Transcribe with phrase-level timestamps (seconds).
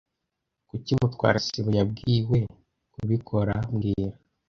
[0.69, 2.39] Kuki Mutwara sibo yabwiwe
[2.93, 4.15] kubikora mbwira